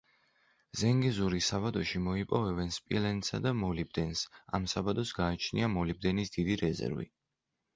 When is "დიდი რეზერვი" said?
6.41-7.11